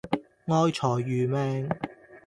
[0.47, 1.69] 愛財如命